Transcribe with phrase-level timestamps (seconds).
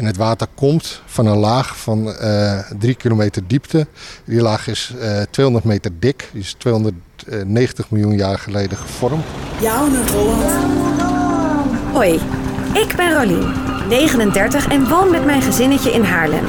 [0.00, 3.86] En het water komt van een laag van uh, drie kilometer diepte.
[4.24, 6.28] Die laag is uh, 200 meter dik.
[6.32, 9.24] Die is 290 miljoen jaar geleden gevormd.
[9.60, 10.52] Jouw Noord-Holland.
[11.92, 12.20] Hoi,
[12.74, 13.52] ik ben Rolien,
[13.88, 16.44] 39 en woon met mijn gezinnetje in Haarlem.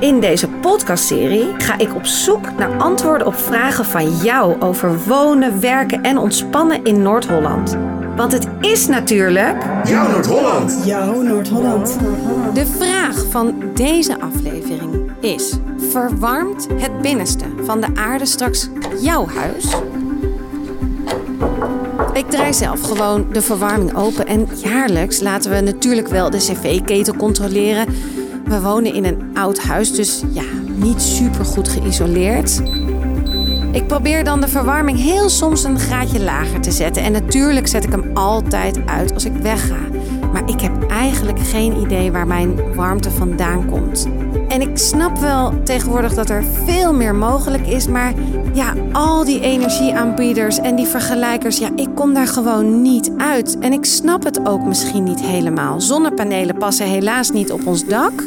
[0.00, 5.60] In deze podcastserie ga ik op zoek naar antwoorden op vragen van jou over wonen,
[5.60, 7.95] werken en ontspannen in Noord-Holland.
[8.16, 9.56] Want het is natuurlijk.
[9.84, 10.82] Jouw Noord-Holland!
[10.84, 11.98] Jouw Noord-Holland.
[12.54, 15.54] De vraag van deze aflevering is:
[15.90, 18.68] verwarmt het binnenste van de aarde straks
[19.00, 19.64] jouw huis?
[22.12, 27.16] Ik draai zelf gewoon de verwarming open en jaarlijks laten we natuurlijk wel de cv-ketel
[27.16, 27.86] controleren.
[28.44, 30.44] We wonen in een oud huis, dus ja,
[30.74, 32.60] niet super goed geïsoleerd.
[33.76, 37.02] Ik probeer dan de verwarming heel soms een graadje lager te zetten.
[37.02, 39.78] En natuurlijk zet ik hem altijd uit als ik wegga.
[40.32, 44.08] Maar ik heb eigenlijk geen idee waar mijn warmte vandaan komt.
[44.48, 47.86] En ik snap wel tegenwoordig dat er veel meer mogelijk is.
[47.86, 48.12] Maar
[48.52, 53.58] ja, al die energieaanbieders en die vergelijkers, ja, ik kom daar gewoon niet uit.
[53.58, 55.80] En ik snap het ook misschien niet helemaal.
[55.80, 58.24] Zonnepanelen passen helaas niet op ons dak.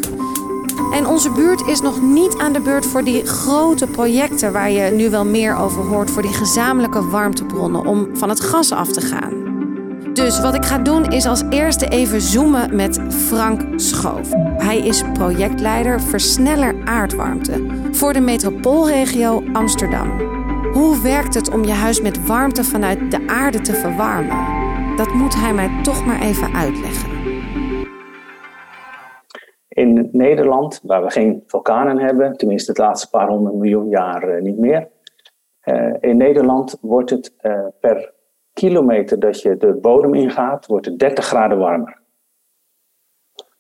[0.91, 4.91] En onze buurt is nog niet aan de beurt voor die grote projecten waar je
[4.91, 9.01] nu wel meer over hoort, voor die gezamenlijke warmtebronnen om van het gas af te
[9.01, 9.47] gaan.
[10.13, 14.29] Dus wat ik ga doen is als eerste even zoomen met Frank Schoof.
[14.57, 20.21] Hij is projectleider Versneller Aardwarmte voor de metropoolregio Amsterdam.
[20.73, 24.37] Hoe werkt het om je huis met warmte vanuit de aarde te verwarmen?
[24.95, 27.18] Dat moet hij mij toch maar even uitleggen.
[29.79, 34.41] In Nederland, waar we geen vulkanen hebben, tenminste het laatste paar honderd miljoen jaar uh,
[34.41, 34.87] niet meer.
[35.63, 38.13] Uh, in Nederland wordt het uh, per
[38.53, 42.01] kilometer dat je de bodem ingaat, wordt het 30 graden warmer.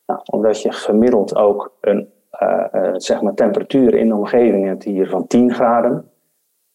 [0.05, 2.13] Nou, omdat je gemiddeld ook een
[2.95, 6.11] zeg maar temperatuur in de omgeving hebt hier van 10 graden,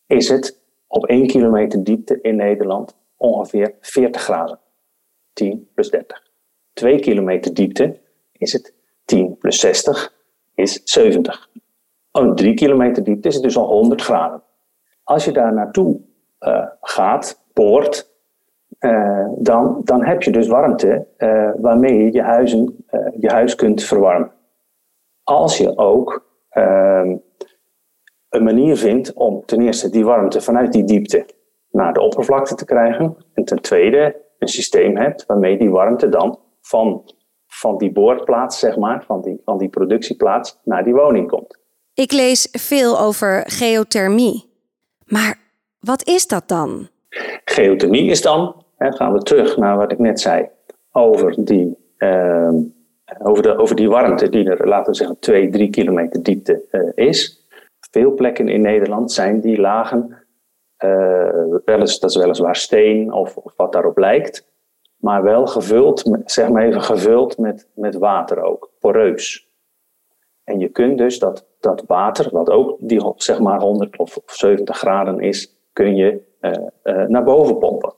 [0.07, 4.59] is het op 1 kilometer diepte in Nederland ongeveer 40 graden.
[5.33, 6.23] 10 plus 30.
[6.73, 8.01] 2 kilometer diepte
[8.33, 10.13] is het 10 plus 60
[10.55, 11.49] is 70.
[12.13, 14.43] Oh, 3 kilometer diepte is het dus al 100 graden.
[15.03, 16.01] Als je daar naartoe
[16.41, 18.13] uh, gaat, boort,
[18.81, 22.85] uh, dan, dan heb je dus warmte uh, waarmee je je, huizen,
[23.19, 24.33] je huis kunt verwarmen.
[25.23, 27.17] Als je ook ehm,
[28.29, 31.27] een manier vindt om ten eerste die warmte vanuit die diepte
[31.71, 33.17] naar de oppervlakte te krijgen.
[33.35, 37.11] En ten tweede een systeem hebt waarmee die warmte dan van
[37.55, 41.59] van die boorplaats, zeg maar, van die, van die productieplaats naar die woning komt.
[41.95, 44.45] Ik lees veel over geothermie.
[45.07, 45.39] Maar
[45.81, 46.89] wat is dat dan?
[47.45, 50.49] Geothermie is dan, hè, gaan we terug naar wat ik net zei,
[50.93, 52.53] over die, uh,
[53.23, 57.07] over de, over die warmte die er, laten we zeggen, 2, 3 kilometer diepte uh,
[57.07, 57.47] is.
[57.91, 60.27] Veel plekken in Nederland zijn die lagen,
[60.85, 64.54] uh, wel eens, dat is weliswaar steen of, of wat daarop lijkt,
[65.05, 69.49] maar wel gevuld, zeg maar even gevuld met, met water ook, poreus.
[70.45, 74.79] En je kunt dus dat, dat water, wat ook die zeg maar 100 of 70
[74.79, 76.53] graden is, kun je uh,
[76.85, 77.93] uh, naar boven pompen.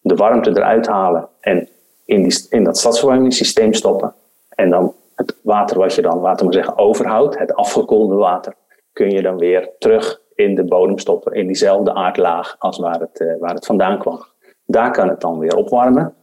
[0.00, 1.68] De warmte eruit halen en
[2.04, 4.14] in, die, in dat stadsverwarmingssysteem stoppen.
[4.48, 8.54] En dan het water wat je dan, laten we zeggen, overhoudt, het afgekoelde water,
[8.92, 13.20] kun je dan weer terug in de bodem stoppen, in diezelfde aardlaag als waar het,
[13.20, 14.30] uh, waar het vandaan kwam.
[14.64, 16.14] Daar kan het dan weer opwarmen.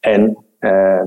[0.00, 1.02] En uh,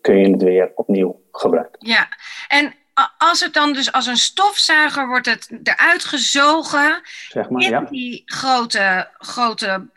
[0.00, 1.86] kun je het weer opnieuw gebruiken.
[1.86, 2.08] Ja,
[2.48, 2.74] en
[3.18, 7.80] als het dan dus als een stofzuiger wordt het eruit gezogen zeg maar, in ja.
[7.80, 9.88] die grote, grote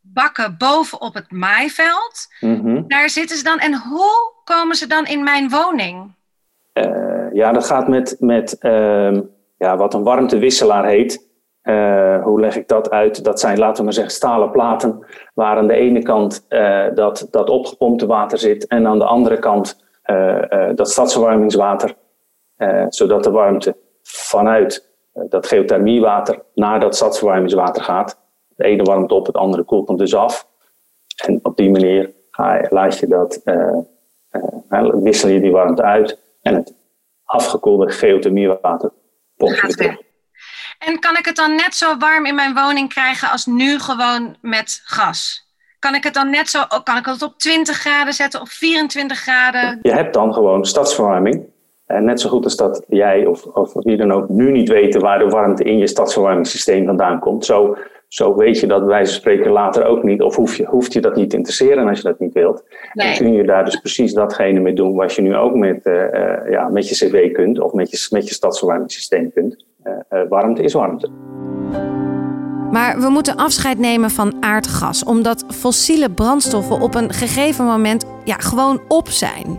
[0.00, 2.26] bakken bovenop het maaiveld.
[2.40, 2.88] Mm -hmm.
[2.88, 3.58] Daar zitten ze dan.
[3.58, 6.12] En hoe komen ze dan in mijn woning?
[6.74, 9.20] Uh, ja, dat gaat met, met uh,
[9.58, 11.26] ja, wat een warmtewisselaar heet.
[11.64, 13.24] Uh, hoe leg ik dat uit?
[13.24, 17.28] Dat zijn, laten we maar zeggen, stalen platen, waar aan de ene kant uh, dat,
[17.30, 21.94] dat opgepompte water zit en aan de andere kant uh, dat stadsverwarmingswater,
[22.88, 24.92] zodat de warmte vanuit
[25.28, 28.20] dat geothermiewater naar dat stadsverwarmingswater gaat.
[28.56, 30.48] De ene warmt op, het andere koelt hem dus af.
[31.24, 33.42] En op die manier ga je, laat je dat,
[35.02, 36.74] wissel je die warmte uit en het
[37.24, 38.90] afgekoelde geothermiewater
[39.36, 40.03] pomp je weer terug.
[40.86, 44.36] En kan ik het dan net zo warm in mijn woning krijgen als nu gewoon
[44.40, 45.48] met gas?
[45.78, 49.18] Kan ik het dan net zo, kan ik het op 20 graden zetten of 24
[49.18, 49.78] graden?
[49.82, 51.52] Je hebt dan gewoon stadsverwarming.
[51.86, 55.00] En net zo goed als dat jij of, of wie dan ook nu niet weten
[55.00, 57.44] waar de warmte in je stadsverwarmingssysteem vandaan komt.
[57.44, 57.76] Zo,
[58.08, 60.22] zo weet je dat van spreken later ook niet.
[60.22, 62.64] Of hoef je, hoeft je dat niet te interesseren als je dat niet wilt.
[62.92, 63.06] Nee.
[63.06, 66.14] Dan kun je daar dus precies datgene mee doen wat je nu ook met, eh,
[66.14, 67.60] eh, ja, met je cv kunt.
[67.60, 69.64] Of met je, met je stadsverwarmingssysteem kunt.
[69.84, 71.08] Eh, eh, warmte is warmte.
[72.70, 78.34] Maar we moeten afscheid nemen van aardgas, omdat fossiele brandstoffen op een gegeven moment ja,
[78.34, 79.58] gewoon op zijn.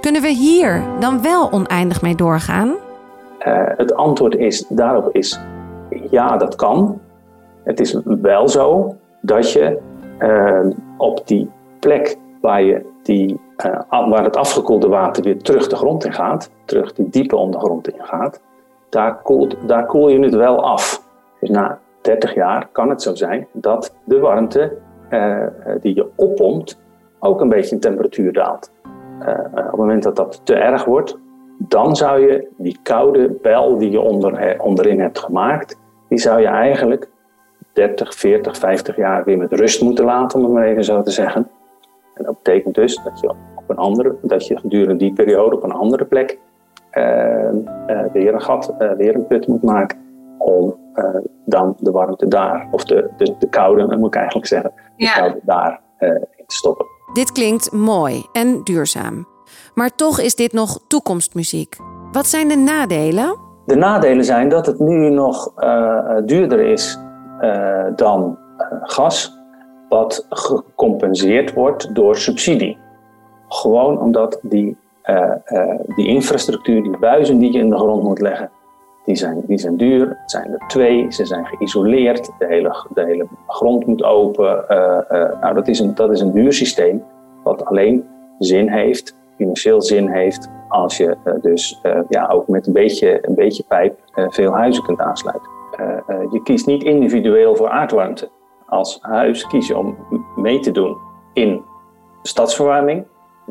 [0.00, 2.74] Kunnen we hier dan wel oneindig mee doorgaan?
[3.38, 5.40] Eh, het antwoord is, daarop is
[6.10, 7.00] ja, dat kan.
[7.64, 9.78] Het is wel zo dat je
[10.96, 13.40] op die plek waar, je die,
[13.88, 18.04] waar het afgekoelde water weer terug de grond in gaat, terug die diepe ondergrond in
[18.04, 18.40] gaat,
[18.90, 21.02] daar, koel je het wel af.
[21.40, 24.76] Dus na 30 jaar kan het zo zijn dat de warmte
[25.08, 25.46] eh,
[25.80, 26.80] die je oppompt
[27.18, 28.72] ook een beetje in temperatuur daalt.
[29.20, 31.18] Eh, op het moment dat dat te erg wordt,
[31.58, 35.78] dan zou je die koude bel die je onder, eh, onderin hebt gemaakt,
[36.08, 37.08] die zou je eigenlijk
[37.72, 41.10] 30, 40, 50 jaar weer met rust moeten laten, om het maar even zo te
[41.10, 41.48] zeggen.
[42.14, 45.62] En dat betekent dus dat je, op een andere, dat je gedurende die periode op
[45.62, 46.49] een andere plek eh, eh,
[48.12, 49.98] weer een gat, eh, weer een put moet maken
[50.38, 51.04] om eh,
[51.44, 55.12] dan de warmte daar, of de, de, de koude, moet ik eigenlijk zeggen, de Ja.
[55.12, 56.86] koude daar eh, in te stoppen.
[57.12, 59.26] Dit klinkt mooi en duurzaam.
[59.74, 61.76] Maar toch is dit nog toekomstmuziek.
[62.12, 63.36] Wat zijn de nadelen?
[63.66, 66.98] De nadelen zijn dat het nu nog eh, duurder is
[67.40, 69.38] eh, dan eh, gas,
[69.88, 72.78] wat gecompenseerd wordt door subsidie.
[73.48, 74.76] Gewoon omdat die, eh, eh,
[75.96, 78.50] die infrastructuur, die buizen die je in de grond moet leggen,
[79.04, 80.08] die zijn, die zijn duur.
[80.08, 84.68] Het zijn er twee, ze zijn geïsoleerd, de hele, de hele grond moet open.
[84.68, 87.02] eh, eh, nou, dat, is een, dat is een duur systeem,
[87.42, 88.04] wat alleen
[88.38, 93.28] zin heeft, financieel zin heeft, als je eh, dus eh, ja, ook met een beetje,
[93.28, 95.48] een beetje pijp eh, veel huizen kunt aansluiten.
[95.76, 98.28] Eh, eh, je kiest niet individueel voor aardwarmte.
[98.66, 99.96] Als huis kies je om
[100.36, 100.96] mee te doen
[101.32, 101.62] in
[102.22, 103.06] stadsverwarming.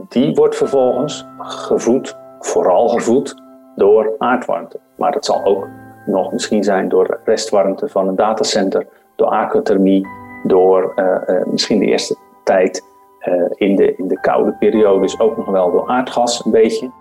[0.07, 3.35] Die wordt vervolgens gevoed, vooral gevoed,
[3.75, 4.79] door aardwarmte.
[4.97, 5.67] Maar dat zal ook
[6.05, 10.07] nog misschien zijn door restwarmte van een datacenter, door aquathermie,
[10.43, 12.83] door eh, eh, misschien de eerste tijd
[13.19, 16.91] eh, in, de, in de koude periodes ook nog wel door aardgas een beetje.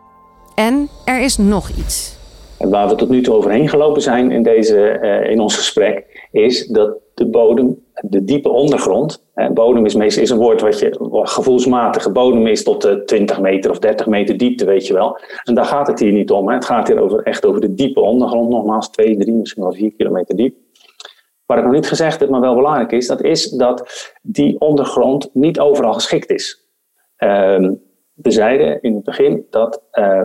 [0.55, 2.17] En er is nog iets.
[2.59, 4.99] En waar we tot nu toe overheen gelopen zijn in, deze,
[5.31, 10.39] in ons gesprek, is dat de bodem, de diepe ondergrond, bodem is meestal is een
[10.39, 14.87] woord wat je gevoelsmatige bodem is tot eh, 20 meter of 30 meter diepte, weet
[14.87, 15.19] je wel.
[15.45, 16.49] En daar gaat het hier niet om.
[16.49, 16.55] Hè.
[16.55, 19.93] Het gaat hier over, echt over de diepe ondergrond, nogmaals 2, 3, misschien wel 4
[19.93, 20.57] kilometer diep.
[21.47, 25.31] Wat ik nog niet gezegd heb, maar wel belangrijk is, dat is dat die ondergrond
[25.33, 26.69] niet overal geschikt is.
[27.17, 27.75] Ehm,
[28.15, 30.21] we zeiden in het begin dat eh,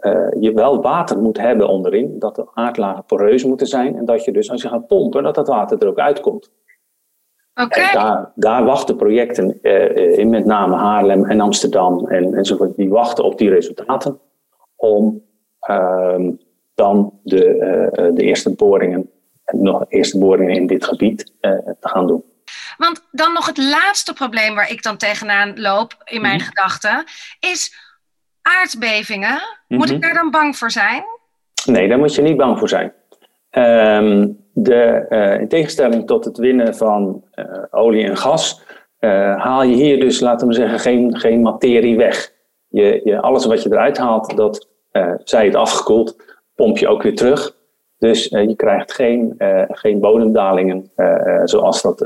[0.00, 4.24] eh, je wel water moet hebben onderin, dat de aardlagen poreus moeten zijn en dat
[4.24, 6.50] je dus als je gaat pompen, dat dat water er ook uitkomt.
[7.92, 13.24] Daar, daar wachten projecten eh, in met name Haarlem en Amsterdam en, enzovoort, die wachten
[13.24, 14.18] op die resultaten
[14.76, 15.22] om
[15.60, 16.30] ehm,
[16.74, 19.10] dan de, eh, de eerste boringen,
[19.46, 21.50] nog eerste boringen in dit gebied eh,
[21.80, 22.24] te gaan doen.
[22.76, 26.44] Want dan nog het laatste probleem waar ik dan tegenaan loop in mijn Mhm.
[26.46, 27.04] gedachten
[27.40, 27.74] is
[28.42, 29.40] aardbevingen.
[29.68, 29.94] Moet Mhm.
[29.94, 31.04] ik daar dan bang voor zijn?
[31.64, 32.92] Nee, daar moet je niet bang voor zijn.
[33.50, 38.64] Ehm, de, eh, in tegenstelling tot het winnen van eh, olie en gas,
[38.98, 42.32] eh, haal je hier dus, laten we zeggen, geen, geen materie weg.
[42.68, 46.16] Je, je, alles wat je eruit haalt, dat eh, zij het afgekoeld,
[46.54, 47.54] pomp je ook weer terug.
[47.98, 50.90] Dus je krijgt geen, eh, geen bodemdalingen
[51.44, 52.00] zoals dat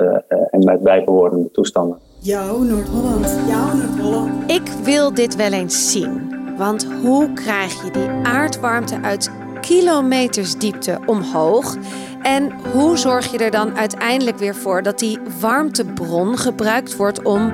[0.50, 1.98] en met bijbehorende toestanden.
[2.20, 3.40] Jouw Noord-Holland.
[3.48, 4.50] Jouw Noord-Holland.
[4.50, 6.38] Ik wil dit wel eens zien.
[6.56, 11.76] Want hoe krijg je die aardwarmte uit kilometers diepte omhoog?
[12.22, 17.52] En hoe zorg je er dan uiteindelijk weer voor dat die warmtebron gebruikt wordt om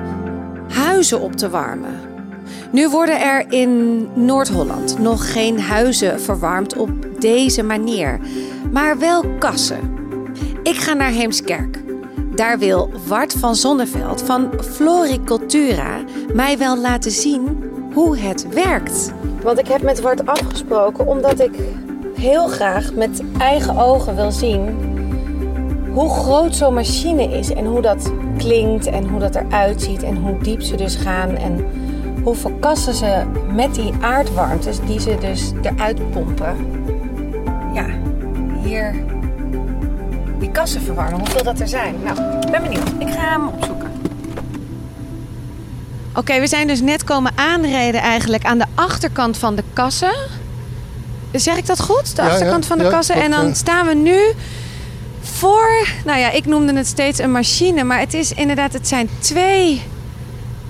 [0.73, 1.99] huizen op te warmen?
[2.71, 8.19] Nu worden er in Noord-Holland nog geen huizen verwarmd op deze manier,
[8.71, 9.95] maar wel kassen.
[10.63, 11.83] Ik ga naar Heemskerk.
[12.35, 15.97] Daar wil Wart van Zonneveld van Floricultura
[16.33, 19.11] mij wel laten zien hoe het werkt.
[19.43, 21.51] Want ik heb met Wart afgesproken omdat ik
[22.17, 24.75] heel graag met eigen ogen wil zien
[25.93, 30.17] hoe groot zo'n machine is en hoe dat klinkt en hoe dat eruit ziet en
[30.17, 31.65] hoe diep ze dus gaan en
[32.23, 36.55] hoeveel kassen ze met die aardwarmtes die ze dus eruit pompen.
[37.73, 37.85] Ja,
[38.63, 38.95] hier
[40.39, 41.95] die kassen verwarmen, hoeveel dat er zijn.
[42.03, 42.89] Nou, ik ben benieuwd.
[42.99, 43.91] Ik ga hem opzoeken.
[46.15, 50.15] Oké, we zijn dus net komen aanrijden eigenlijk aan de achterkant van de kassen.
[51.33, 52.15] Zeg ik dat goed?
[52.15, 53.15] De Ja, achterkant ja, van de ja, kassen.
[53.15, 54.19] en dan staan we nu
[55.21, 57.83] voor, nou ja, ik noemde het steeds een machine.
[57.83, 59.81] Maar het is inderdaad, het zijn twee,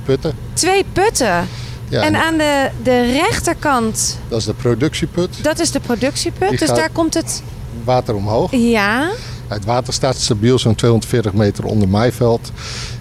[0.06, 0.34] Putten.
[0.54, 1.48] twee putten.
[1.90, 5.44] Ja, en aan de, de rechterkant, dat is de productieput.
[5.44, 6.50] dat is de productieput.
[6.50, 7.44] Die dus daar komt het,
[7.84, 8.52] Water omhoog.
[8.52, 9.10] ja.
[9.48, 12.52] Het water staat stabiel zo'n 240 meter onder maaiveld.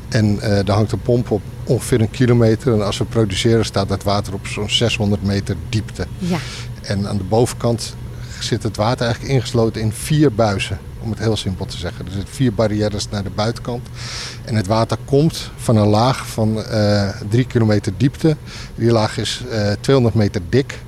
[0.08, 2.72] En eh daar hangt een pomp op ongeveer een kilometer.
[2.72, 6.06] En als we produceren staat dat water op zo'n 600 meter diepte.
[6.18, 6.36] Ja.
[6.86, 7.94] En aan de bovenkant
[8.40, 10.78] zit het water eigenlijk ingesloten in vier buizen.
[11.00, 12.06] Om het heel simpel te zeggen.
[12.06, 13.88] Er zitten vier barrières naar de buitenkant.
[14.44, 18.36] En het water komt van een laag van eh drie kilometer diepte.
[18.74, 20.78] Die laag is eh 200 meter dik.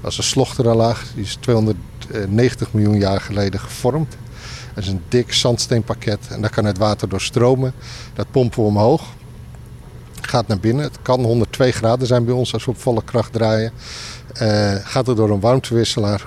[0.00, 1.04] Dat is een slochterlaag.
[1.14, 4.16] Die is 290 miljoen jaar geleden gevormd.
[4.74, 6.26] Dat is een dik zandsteenpakket.
[6.28, 7.72] En daar kan het water door stromen.
[8.14, 9.02] Dat pompen we omhoog.
[10.20, 10.84] Gaat naar binnen.
[10.84, 13.72] Het kan 102 graden zijn bij ons als we op volle kracht draaien.
[14.38, 16.26] Eh, gaat er door een warmtewisselaar,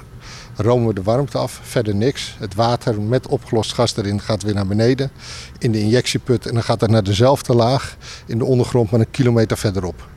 [0.55, 2.35] romen we de warmte af, verder niks.
[2.39, 5.11] Het water met opgelost gas erin gaat weer naar beneden
[5.59, 9.11] in de injectieput en dan gaat het naar dezelfde laag in de ondergrond, maar een
[9.11, 10.07] kilometer verderop.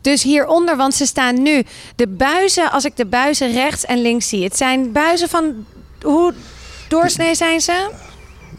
[0.00, 1.62] Dus hieronder, want ze staan nu,
[1.96, 4.44] de buizen, als ik de buizen rechts en links zie.
[4.44, 5.66] Het zijn buizen van,
[6.02, 6.34] hoe
[6.88, 7.90] doorsnee zijn ze?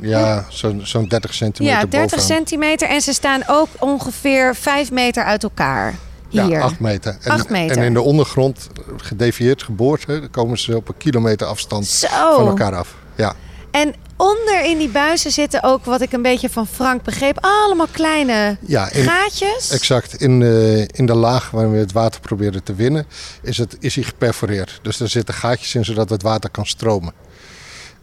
[0.01, 2.25] Ja, zo'n zo'n 30 centimeter Ja, 30 bovenaan.
[2.25, 2.87] centimeter.
[2.87, 5.95] En ze staan ook ongeveer 5 meter uit elkaar.
[6.31, 6.47] Hier.
[6.47, 7.17] Ja, 8 meter.
[7.21, 7.77] En, Acht meter.
[7.77, 12.07] En in de ondergrond, gedevieerd geboord, hè, komen ze op een kilometer afstand Zo.
[12.35, 12.95] van elkaar af.
[13.15, 13.33] Ja,
[13.71, 17.87] En onder in die buizen zitten ook, wat ik een beetje van Frank begreep, allemaal
[17.91, 19.71] kleine ja in, gaatjes.
[19.71, 20.21] Exact.
[20.21, 23.05] In, eh, in de laag waar we het water proberen te winnen,
[23.41, 24.79] is, het, is hij geperforeerd.
[24.81, 27.13] Dus er zitten gaatjes in zodat het water kan stromen.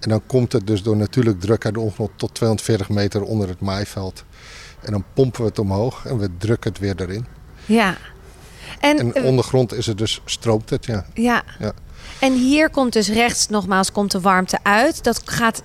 [0.01, 3.49] En dan komt het dus door natuurlijk druk uit de ondergrond tot 240 meter onder
[3.49, 4.25] het maaiveld.
[4.81, 7.27] En dan pompen we het omhoog en we drukken het weer erin.
[7.67, 7.97] Ja.
[8.81, 11.05] En, En eh, ondergrond is het dus, stroomt het, ja.
[11.15, 11.43] ja.
[11.59, 11.73] Ja.
[12.19, 15.05] en hier komt dus rechts nogmaals komt de warmte uit.
[15.05, 15.63] Dat gaat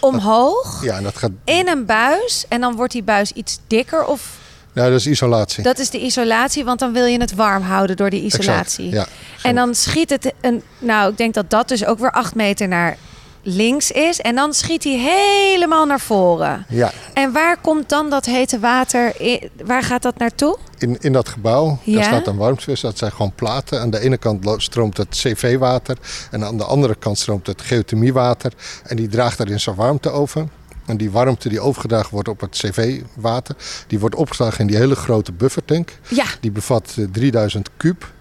[0.00, 1.30] omhoog Ja, en dat gaat...
[1.44, 2.44] in een buis.
[2.48, 4.04] En dan wordt die buis iets dikker.
[4.04, 4.38] Of
[4.72, 5.62] Nou, dat is isolatie.
[5.62, 8.88] dat is de isolatie, want dan wil je het warm houden door die isolatie.
[8.88, 9.10] Exact,
[9.42, 9.48] ja.
[9.48, 10.62] En dan schiet het een.
[10.78, 12.96] Nou, ik denk dat dat dus ook weer acht meter naar
[13.42, 14.20] links is.
[14.20, 16.66] En dan schiet hij helemaal naar voren.
[16.68, 19.20] Ja, En waar komt dan dat hete water?
[19.20, 20.58] in- waar gaat dat naartoe?
[20.78, 21.94] in, in dat gebouw Ja?
[21.94, 22.88] daar staat een warmtewissel.
[22.88, 23.80] Dat zijn gewoon platen.
[23.80, 25.96] Aan de ene kant stroomt het CV-water.
[26.30, 28.52] En aan de andere kant stroomt het geothermiewater.
[28.84, 30.46] En die draagt daarin zijn warmte over.
[30.86, 33.56] En die warmte die overgedragen wordt op het CV-water...
[33.86, 35.98] die wordt opgeslagen in die hele grote buffertank.
[36.08, 38.12] Ja, Die bevat eh, 3000 kuub.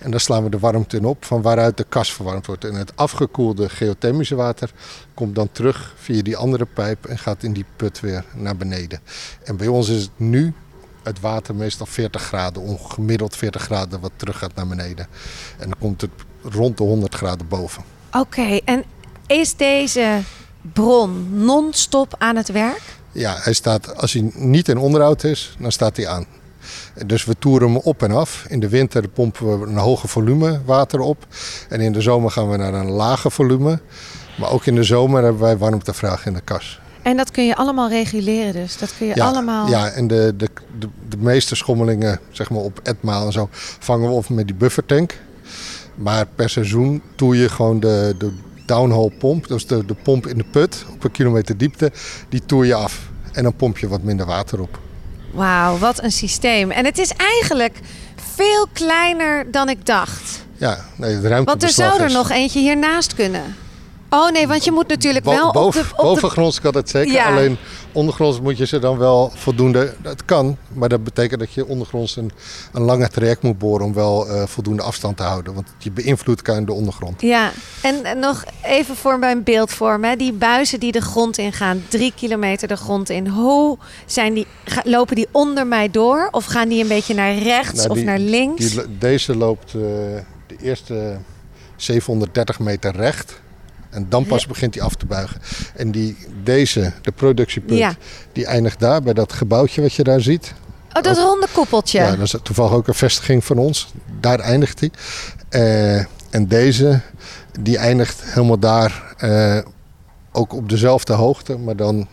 [0.00, 2.64] En daar slaan we de warmte in op van waaruit de kas verwarmd wordt.
[2.64, 4.72] En het afgekoelde geothermische water
[5.14, 9.00] komt dan terug via die andere pijp en gaat in die put weer naar beneden.
[9.44, 10.52] En bij ons is het nu
[11.02, 15.06] het water meestal 40 graden, ongemiddeld 40 graden wat terug gaat naar beneden.
[15.58, 16.10] En dan komt het
[16.42, 17.82] rond de 100 graden boven.
[18.12, 18.60] oké.
[18.64, 18.84] En
[19.26, 20.20] is deze
[20.72, 22.82] bron non-stop aan het werk?
[23.12, 26.26] Ja, hij staat, als hij niet in onderhoud is, dan staat hij aan.
[27.06, 28.44] Dus we toeren hem op en af.
[28.48, 31.26] In de winter pompen we een hoge volume water op.
[31.68, 33.80] En in de zomer gaan we naar een lage volume.
[34.38, 36.80] Maar ook in de zomer hebben wij warmtevraag in de kas.
[37.02, 38.78] En dat kun je allemaal reguleren dus?
[38.78, 39.68] Dat kun je allemaal...
[39.68, 40.48] ja en de, de,
[40.78, 43.48] de, de meeste schommelingen zeg maar op etmaal en zo
[43.78, 45.18] vangen we op met die buffertank.
[45.94, 48.32] Maar per seizoen toer je gewoon de, de
[48.66, 51.92] downhole pomp, dus de, de pomp in de put op een kilometer diepte,
[52.28, 53.10] die toer je af.
[53.32, 54.78] En dan pomp je wat minder water op.
[55.30, 56.70] Wauw, wat een systeem.
[56.70, 57.78] En het is eigenlijk
[58.34, 60.44] veel kleiner dan ik dacht.
[60.56, 63.56] Ja, nee, het ruimtebeslag Want er zou er is- nog eentje hiernaast kunnen.
[64.10, 65.88] Oh nee, want je moet natuurlijk Bo- wel op boven, de...
[65.90, 66.02] Op de...
[66.02, 67.12] bovengronds kan het zeker.
[67.12, 67.26] Ja.
[67.26, 67.56] Alleen
[67.92, 69.94] ondergronds moet je ze dan wel voldoende.
[70.02, 72.30] Dat kan, maar dat betekent dat je ondergronds een,
[72.72, 75.54] een lange traject moet boren om wel eh, voldoende afstand te houden.
[75.54, 77.20] Want je beïnvloedt in de ondergrond.
[77.20, 77.52] Ja,
[77.82, 80.04] en en nog even voor mijn beeldvorm.
[80.04, 80.16] Hè.
[80.16, 83.26] Die buizen die de grond ingaan, drie kilometer de grond in.
[83.26, 84.46] Hoe zijn die,
[84.84, 86.28] lopen die onder mij door?
[86.30, 88.70] Of gaan die een beetje naar rechts Nou, of naar links?
[88.70, 89.80] Die, deze loopt eh,
[90.46, 91.18] de eerste
[91.76, 93.40] 730 meter recht.
[93.90, 95.40] En dan pas begint hij af te buigen.
[95.76, 97.94] En die, deze, de productiepunt, Ja.
[98.32, 100.54] die eindigt daar bij dat gebouwtje wat je daar ziet.
[100.96, 101.98] oh, dat ronde koepeltje.
[101.98, 103.92] Ja, dat is toevallig ook een vestiging van ons.
[104.20, 104.90] Daar eindigt hij.
[105.48, 107.00] Eh, en deze,
[107.60, 109.14] die eindigt helemaal daar.
[109.18, 109.58] eh,
[110.32, 112.08] ook op dezelfde hoogte, maar dan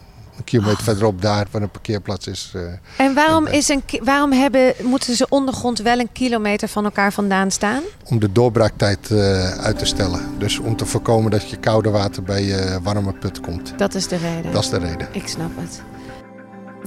[0.47, 2.51] kilometer verderop daar waar een parkeerplaats is.
[2.55, 3.05] eh.
[3.05, 7.13] En waarom, En- is een, waarom hebben, moeten ze ondergrond wel een kilometer van elkaar
[7.13, 7.81] vandaan staan?
[8.09, 10.21] om de doorbraaktijd eh, uit te stellen.
[10.37, 13.73] Dus om te voorkomen dat je koude water bij je warme put komt.
[13.77, 14.51] Dat is de reden.
[14.51, 15.07] Dat is de reden.
[15.11, 15.81] Ik snap het.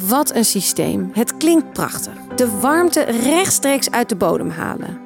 [0.09, 1.11] Wat een systeem.
[1.15, 2.13] Het klinkt prachtig.
[2.37, 4.99] De warmte rechtstreeks uit de bodem halen.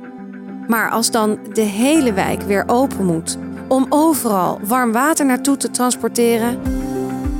[0.68, 3.36] Maar als dan de hele wijk weer open moet
[3.68, 6.60] om overal warm water naartoe te transporteren,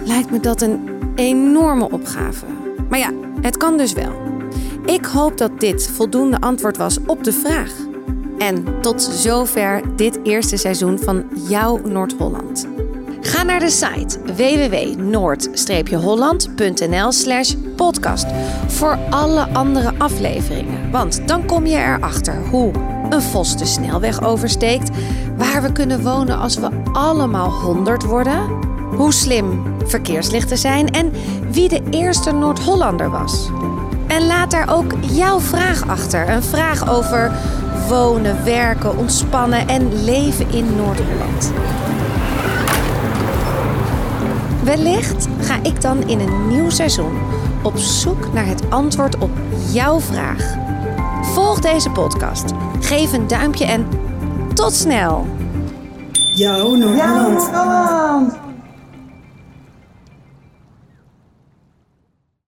[0.04, 2.46] lijkt me dat een enorme opgave.
[2.88, 4.12] Maar ja, het kan dus wel.
[4.84, 7.72] Ik hoop dat dit voldoende antwoord was op de vraag.
[8.38, 12.66] En tot zover dit eerste seizoen van Jouw Noord-Holland.
[13.20, 18.26] Ga naar de site www.noord-holland.nl slash podcast
[18.66, 20.90] voor alle andere afleveringen.
[20.90, 22.72] Want dan kom je erachter hoe
[23.10, 24.90] een vos de snelweg oversteekt,
[25.36, 28.58] waar we kunnen wonen als we allemaal 100 worden,
[28.96, 31.12] hoe slim verkeerslichten zijn en
[31.50, 33.50] wie de eerste Noord-Hollander was.
[34.06, 36.28] En laat daar ook jouw vraag achter.
[36.28, 37.32] Een vraag over
[37.88, 41.52] wonen, werken, ontspannen en leven in Noord-Holland.
[44.64, 47.18] Wellicht ga ik dan in een nieuw seizoen
[47.62, 49.30] op zoek naar het antwoord op
[49.72, 50.54] jouw vraag.
[51.22, 53.86] Volg deze podcast, geef een duimpje en
[54.54, 55.26] tot snel!
[56.34, 57.50] Jouw Noord-Holland.
[57.50, 58.43] Holland.